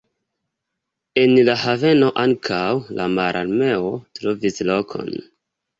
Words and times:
En 1.23 1.33
la 1.49 1.55
haveno 1.65 2.09
ankaŭ 2.23 2.65
la 3.01 3.09
Mararmeo 3.19 3.95
trovis 4.21 4.63
lokon. 4.73 5.19